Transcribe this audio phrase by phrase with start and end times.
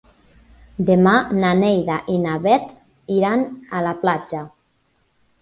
[0.85, 1.11] Demà
[1.43, 2.73] na Neida i na Bet
[3.19, 3.45] iran
[3.79, 4.43] a la platja.